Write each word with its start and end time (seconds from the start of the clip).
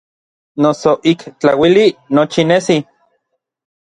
Noso 0.61 0.93
ik 1.11 1.19
tlauili 1.41 1.85
nochi 2.15 2.41
nesi. 2.49 2.77